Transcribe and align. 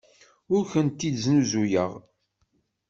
Ur 0.55 0.63
ken-id-snuzuyeɣ. 0.71 1.91